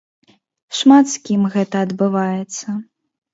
Шмат 0.77 1.05
з 1.11 1.17
кім 1.27 1.43
гэта 1.57 1.83
адбываецца. 1.89 2.67